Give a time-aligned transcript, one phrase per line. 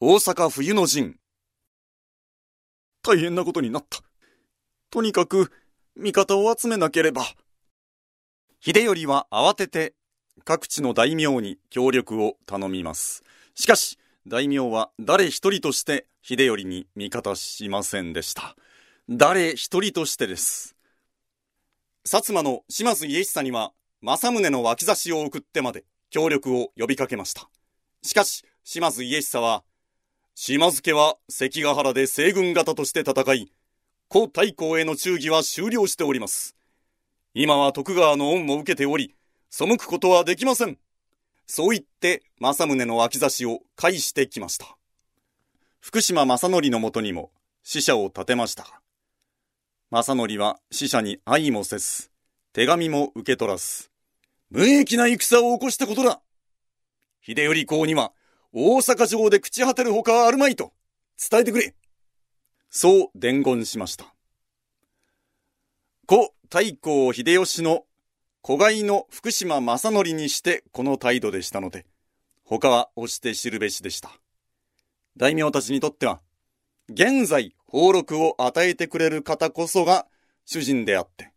[0.00, 1.16] 大阪冬の陣。
[3.02, 4.00] 大変なことになった。
[4.90, 5.52] とにかく、
[5.96, 7.22] 味方を集めなければ。
[8.60, 9.94] 秀頼は慌てて
[10.44, 13.22] 各地の大名に協力を頼みます。
[13.54, 18.56] しかし、大名は誰一人として秀頼に味方しませんでした。
[19.08, 20.74] 誰一人としてです。
[22.04, 27.48] 薩摩の島津家久には政宗の脇差しを送ってまで協力を呼びかけました。
[28.02, 29.62] しかし、島津家久は、
[30.36, 33.52] 島津家は関ヶ原で西軍型として戦い、
[34.10, 36.56] 古太閤への忠義は終了しております。
[37.34, 39.14] 今は徳川の恩を受けており、
[39.48, 40.76] 背くことはできません。
[41.46, 44.76] そう言って、政宗の脇差しを返してきました。
[45.78, 47.30] 福島正則のもとにも
[47.62, 48.82] 死者を立てました。
[49.92, 52.10] 正則は死者に愛もせず、
[52.52, 53.88] 手紙も受け取らず、
[54.50, 56.20] 無益な戦を起こしたことだ
[57.22, 58.12] 秀頼公には、
[58.56, 60.72] 大阪城で朽ち果てるほかはあるまいと
[61.18, 61.74] 伝えてくれ
[62.70, 64.14] そう伝言しました。
[66.06, 67.84] 故太閤秀吉の
[68.42, 71.84] 子飼いの福島正則にしてこの態度でしたので、
[72.44, 74.12] 他は押して知るべしでした。
[75.16, 76.20] 大名たちにとっては、
[76.88, 80.06] 現在俸禄を与えてくれる方こそが
[80.44, 81.32] 主人であって、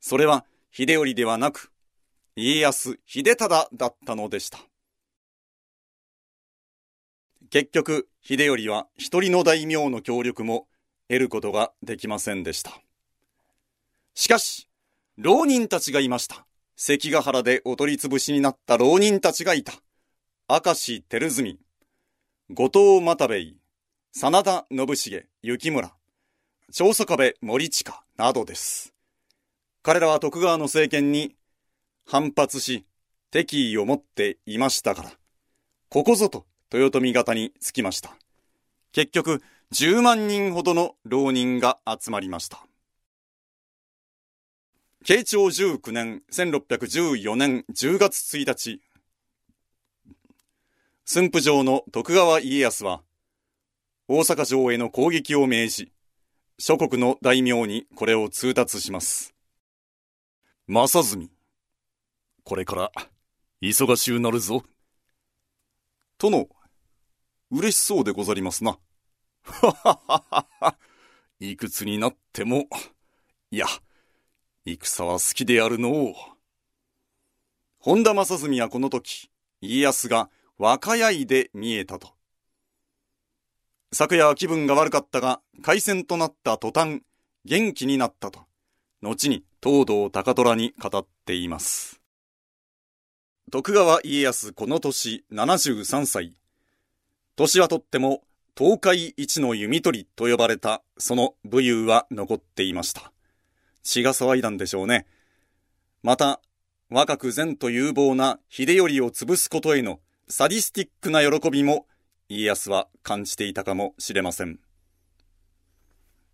[0.00, 1.72] それは秀頼ではなく、
[2.36, 4.60] 家康秀忠だったのでした。
[7.54, 10.66] 結局、秀頼は一人の大名の協力も
[11.08, 12.72] 得ることができませんでした。
[14.12, 14.68] しかし、
[15.16, 16.46] 浪人たちがいました。
[16.74, 19.74] 関ヶ原でお取り潰しになった浪人たちがいた。
[20.48, 21.60] 明石照住、
[22.50, 23.54] 後藤又兵衛、
[24.10, 25.94] 真田信繁、雪村、
[26.72, 28.92] 長宗我部森近などです。
[29.84, 31.36] 彼らは徳川の政権に
[32.04, 32.84] 反発し、
[33.30, 35.12] 敵意を持っていましたから、
[35.88, 38.16] ここぞと豊臣方につきました。
[38.92, 42.66] 結局、10万人ほどの浪人が集まりました。
[45.04, 48.80] 慶長19年、1614年10月1日、
[51.04, 53.02] 駿府城の徳川家康は、
[54.08, 55.92] 大阪城への攻撃を命じ、
[56.58, 59.34] 諸国の大名にこれを通達します。
[60.66, 61.30] 正純、
[62.42, 62.92] これから
[63.60, 64.64] 忙しゅうなるぞ。
[66.16, 66.48] 殿、
[67.54, 68.78] 嬉しそうでござりますな。
[69.44, 70.76] はははは。
[71.38, 72.66] いくつになっても、
[73.52, 73.66] いや、
[74.66, 76.14] 戦は好きであるのう。
[77.78, 82.14] 本田正純はこの時、家康が若やいで見えたと。
[83.92, 87.02] 昨夜は気分が悪かったが、海戦となった途端、
[87.44, 88.40] 元気になったと、
[89.00, 92.00] 後に東堂高虎に語っています。
[93.52, 96.36] 徳川家康この年73歳。
[97.36, 98.22] 年はとっても
[98.56, 103.12] 東海一の弓取りと呼ばれたその武勇は残っていました。
[103.82, 105.06] 血が騒いだんでしょうね。
[106.02, 106.40] また、
[106.90, 111.86] 若く善と有望な秀頼を潰すことへのサディスティックな喜びも
[112.28, 114.60] 家康は感じていたかもしれません。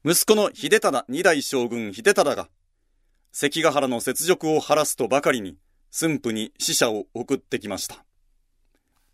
[0.05, 2.49] 息子の秀忠二代将軍秀忠が
[3.33, 5.57] 関ヶ原の雪辱を晴らすとばかりに
[5.91, 8.05] 駿府に使者を送ってきました。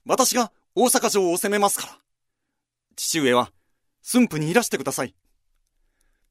[0.05, 1.98] 私が大阪城を攻めますから。
[2.97, 3.50] 父上は
[4.03, 5.14] 駿府にいらしてください。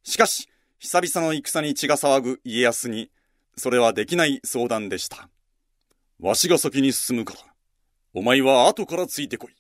[0.04, 0.48] しかし、
[0.78, 3.10] 久々の戦に血が騒ぐ家康に、
[3.58, 5.30] それはできない相談でした。
[6.20, 7.40] わしが先に進むから、
[8.14, 9.56] お前は後からついてこい。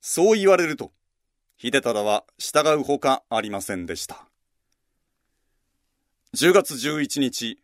[0.00, 0.90] そう言われると、
[1.58, 4.30] 秀忠は従うほかありませんでした。
[6.34, 7.58] 10月11日、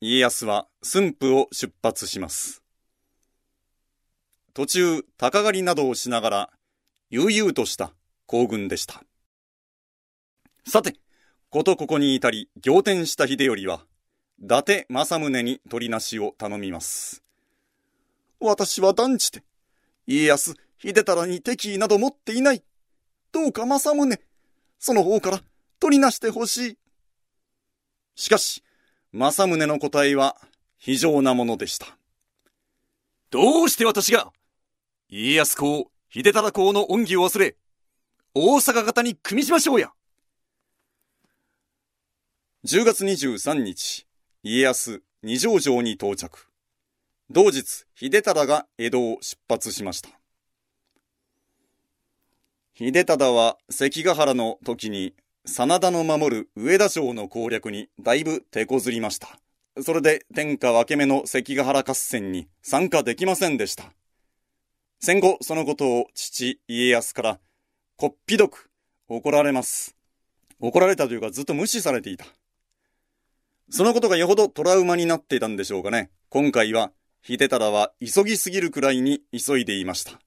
[0.00, 2.59] 家康は駿府を出発します。
[4.52, 6.50] 途中、鷹狩りなどをしながら、
[7.10, 7.92] 悠々とした
[8.26, 9.02] 行軍でした。
[10.66, 10.94] さて、
[11.50, 13.84] ことここに至り、仰天した秀頼は、
[14.42, 17.22] 伊達政宗に取りなしを頼みます。
[18.40, 19.42] 私は断じて、
[20.06, 22.62] 家康、秀忠に敵意など持っていない。
[23.32, 24.20] どうか政宗、
[24.78, 25.40] その方から
[25.78, 26.78] 取りなしてほしい。
[28.16, 28.64] しかし、
[29.12, 30.36] 政宗の答えは
[30.78, 31.86] 非常なものでした。
[33.30, 34.32] どうして私が、
[35.12, 37.56] 家康公、秀忠公の恩義を忘れ、
[38.32, 39.90] 大阪方に組みしましょうや。
[42.64, 44.06] 10月23日、
[44.44, 46.46] 家康、二条城に到着。
[47.28, 50.10] 同日、秀忠が江戸を出発しました。
[52.78, 59.40] 秀忠は関ヶ原の時に、真田の守る上田城の攻略にだいぶ手こずりました。
[59.82, 63.92] それで天下分け目の関ヶ原合戦に参加できませんでした。
[65.02, 67.38] 戦後そのことを父家康から
[67.96, 68.70] こっぴどく
[69.08, 69.96] 怒られます。
[70.60, 72.26] 怒られたというかずっと無視されていた。
[73.70, 76.10] そのことがよほどトラウマになっていたんでしょうかね。
[76.28, 76.92] 今回は
[77.22, 80.20] 秀忠は急ぎすぎるくらいに急いでいました。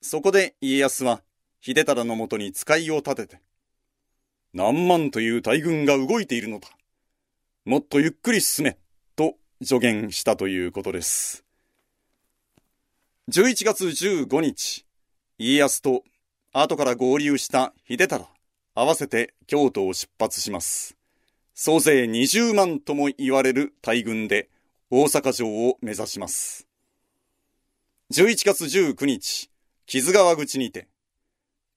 [0.00, 1.22] そこで家康は
[1.60, 3.40] 秀忠のもとに使いを立てて、
[4.52, 6.68] 何万という大軍が動いているのだ。
[7.64, 8.78] もっとゆっくり進め、
[9.14, 11.44] と助言したということです。
[13.28, 14.84] 11月15日、
[15.38, 16.02] 家康と
[16.52, 18.26] 後から合流した秀忠、
[18.74, 20.96] 合わせて京都を出発します。
[21.54, 24.48] 総勢20万とも言われる大軍で
[24.90, 26.66] 大阪城を目指します。
[28.12, 29.48] 11月19日、
[29.86, 30.88] 木津川口にて、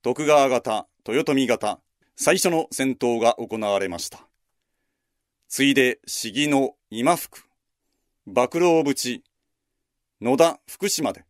[0.02, 1.80] 徳川方、豊臣方、
[2.16, 4.26] 最初の戦闘が行われました。
[5.50, 7.44] ついで、市議の今福、
[8.26, 9.24] 馬郎淵、
[10.20, 11.26] 野田福島で。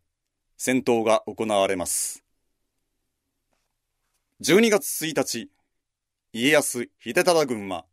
[0.57, 2.23] 戦闘が行われます。
[4.41, 5.49] 12月1日、
[6.33, 7.85] 家康秀忠軍は、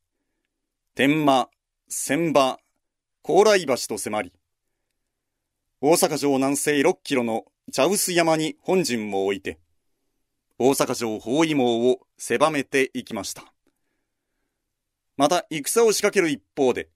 [0.95, 1.49] 天満、
[1.89, 2.59] 千葉、
[3.23, 4.33] 高麗橋と迫り、
[5.81, 9.59] 大阪城南西6キロの茶臼山に本陣を置いて、
[10.59, 13.53] 大阪城包囲網を狭めていきました。
[15.17, 16.89] また、戦を仕掛ける一方で、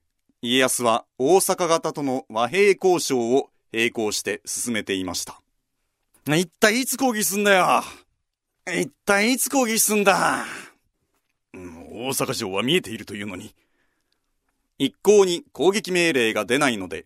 [0.43, 5.44] 家康は大阪方との和平交渉を並行して進めていました。
[6.27, 7.83] 一体いつ抗議すんだよ
[8.67, 10.47] 一体いつ抗議すんだ、
[11.53, 13.55] 大阪城は見えているというのに。
[14.79, 17.05] 一向に攻撃命令が出ないので、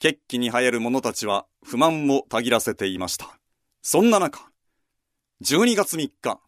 [0.00, 3.38] 決起に流行る者たちは不満をたぎらせていました。
[3.82, 4.50] そんな中、
[5.42, 6.40] 12月3日、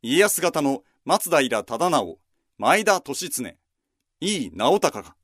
[0.00, 2.18] 家康方の松平忠直、
[2.56, 3.48] 前田利常、
[4.20, 5.14] 井伊直孝が、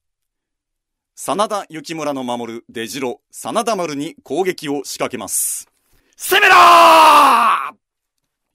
[1.16, 5.68] 真田幸村の守る出城、真田丸に攻撃を仕掛けます。
[6.16, 7.74] 攻めろー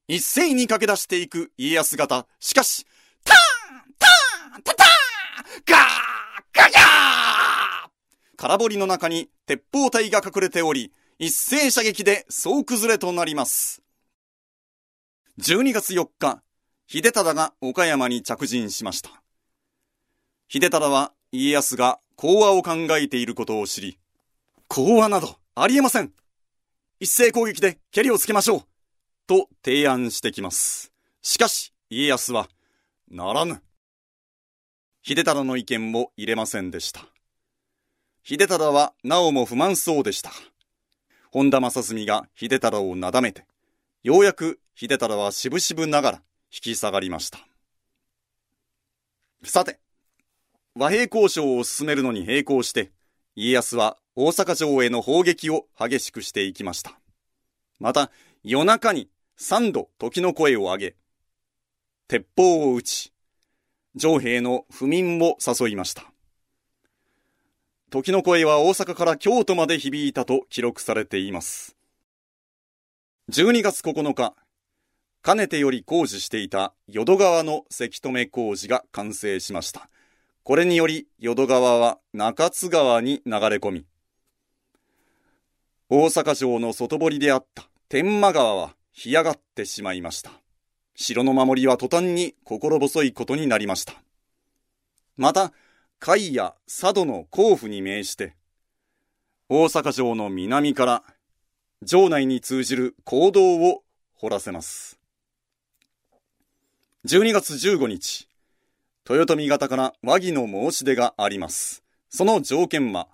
[0.10, 2.28] 一斉に駆け出していく家康方。
[2.42, 2.86] しかし、
[3.24, 3.36] ター
[3.90, 5.80] ンターンタターンガー
[6.54, 7.90] ガガー
[8.36, 13.82] 空堀の中に鉄砲隊が隠れており、一斉射撃で総崩れとなります。
[15.40, 16.44] 12月4日、
[16.88, 19.24] 秀忠が岡山に着陣しました。
[20.50, 23.98] 秀忠は家康が講和を考えていることを知り、
[24.68, 26.12] 講和などありえません
[27.00, 28.62] 一斉攻撃で蹴りをつけましょう
[29.26, 30.92] と提案してきます。
[31.22, 32.50] しかし、家康は、
[33.10, 33.62] ならぬ。
[35.02, 37.06] 秀忠の意見も入れませんでした。
[38.26, 40.32] 秀忠はなおも不満そうでした。
[41.32, 43.46] 本田正純が秀忠をなだめて、
[44.04, 46.18] ようやく秀忠はしぶしぶながら
[46.52, 47.40] 引き下がりました。
[49.46, 49.80] さて、
[50.80, 52.94] 和平交渉を進めるのに並行して、
[53.36, 56.98] 家康は大阪城への砲撃を激しくしていきました。
[57.80, 58.12] また、
[58.46, 60.96] 夜中に三度時の声を上げ、
[62.08, 63.14] 鉄砲を撃ち、
[63.98, 66.14] 城兵の不眠を誘いました。
[67.90, 71.76] 時の声は大阪から京都まで響いたと記録されています。
[73.30, 74.34] 12月9日、
[75.22, 79.90] かねてより工事していた淀川のせき止め工事が完成しました。
[80.50, 83.86] これにより淀川は中津川に流れ込み、
[85.90, 90.32] 大阪城の外堀であった天満川は干上がってしまいました。
[90.96, 93.94] 城の守りは途端に心細いことになりました。
[95.18, 95.50] また、
[96.04, 98.34] 甲斐や佐渡の甲府に命じて、
[99.50, 101.04] 大阪城の南から
[101.86, 103.84] 城内に通じる坑道を
[104.16, 105.00] 掘らせます。
[107.06, 108.29] 12月15日、
[109.12, 111.84] 豊臣方から和議の申し出があります。
[112.10, 113.08] その条件は、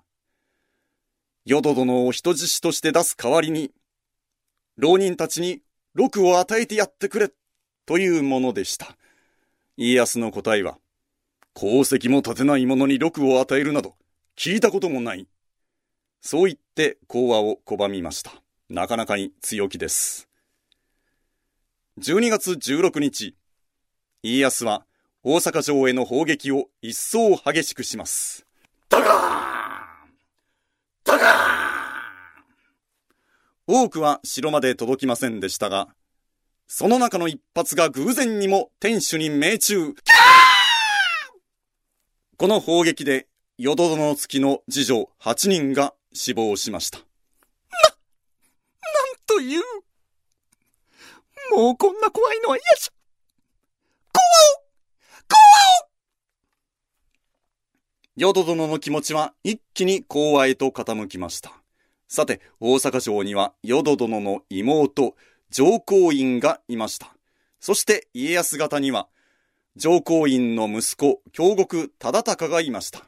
[1.46, 3.70] 淀殿を人質として出す代わりに、
[4.76, 5.62] 浪人たちに
[5.94, 7.30] 禄を与えてやってくれ、
[7.86, 8.98] というものでした。
[9.78, 10.78] 家康の答えは、
[11.56, 13.94] 功績も立てない者に禄を与えるなど、
[14.36, 15.26] 聞いたこともない。
[16.20, 18.42] そう言って講和を拒みました。
[18.68, 20.28] なかなかに強気です。
[22.00, 23.34] 12月16日、
[24.22, 24.85] 家康は
[25.28, 28.46] 大阪城への砲撃を一層激しくします。
[28.88, 29.18] ダガーン
[31.02, 31.32] ダガー
[33.72, 35.88] ン多くは城まで届きませんでしたが、
[36.68, 39.94] その中の一発が偶然にも天守に命中。
[42.36, 43.26] この砲撃で、
[43.58, 46.98] 淀殿付きの次女8人が死亡しました。
[46.98, 47.08] な、な
[47.90, 47.96] ん
[49.26, 49.62] という。
[51.56, 52.92] もうこんな怖いのは嫌じゃ。
[54.12, 54.22] 怖
[54.62, 54.66] お
[55.28, 55.40] 怖
[58.18, 61.52] お淀殿の気持ちは一気に講和へと傾きました。
[62.08, 65.14] さて、大阪城には淀殿の妹、
[65.50, 67.14] 上皇院がいました。
[67.60, 69.08] そして家康方には、
[69.76, 73.02] 上皇院の息子、京極忠敬がいました。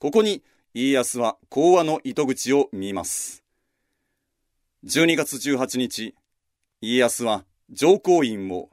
[0.00, 0.42] ここに
[0.74, 3.44] 家康は講和の糸口を見ます。
[4.84, 6.16] 12月18日、
[6.80, 8.68] 家康は上皇院を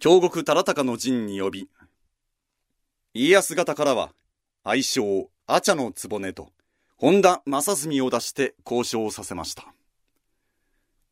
[0.00, 1.68] 京極忠敬の陣に呼び、
[3.14, 4.10] 家康方からは
[4.68, 6.48] 愛称、阿茶の局と、
[6.96, 9.72] 本田正純を出して交渉させました。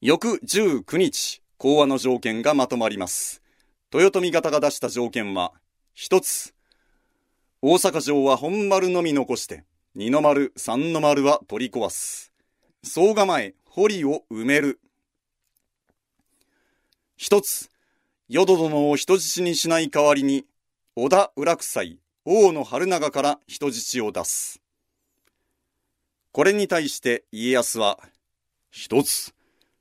[0.00, 3.42] 翌19日、講和の条件がまとまります。
[3.92, 5.52] 豊臣方が出した条件は、
[5.94, 6.52] 一つ、
[7.62, 9.62] 大阪城は本丸のみ残して、
[9.94, 12.32] 二の丸、三の丸は取り壊す。
[12.82, 14.80] 総構え、堀を埋める。
[17.16, 17.70] 一つ、
[18.28, 20.44] 淀殿を人質にしない代わりに、
[20.96, 21.84] 織田浦草
[22.26, 24.62] 王の春長から人質を出す。
[26.32, 28.00] これに対して家康は、
[28.70, 29.34] 一つ、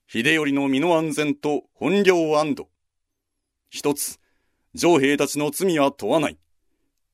[0.07, 2.67] 秀頼の身の安全と本領安堵。
[3.69, 4.19] 一つ、
[4.73, 6.38] 上兵たちの罪は問わない。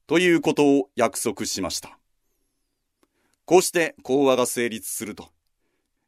[0.07, 2.00] ということを約束しました。
[3.45, 5.29] こうして講和が成立すると、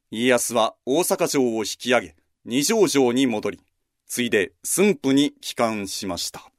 [0.10, 3.62] 家康は大阪城を引き上げ、二条城に戻り、
[4.08, 6.51] ついで駿府に帰還しました。